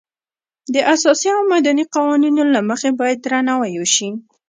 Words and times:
د 0.73 0.75
اساسي 0.93 1.29
او 1.37 1.41
مدني 1.53 1.83
قوانینو 1.95 2.43
له 2.53 2.59
مخې 2.69 2.89
باید 2.99 3.19
درناوی 3.25 3.73
وشي. 3.77 4.09